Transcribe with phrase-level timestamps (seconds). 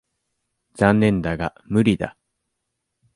[0.73, 2.17] 残念だが無理だ。